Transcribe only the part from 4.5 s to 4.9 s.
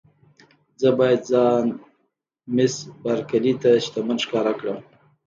کړم.